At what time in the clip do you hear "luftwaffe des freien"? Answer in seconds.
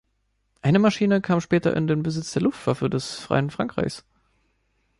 2.41-3.51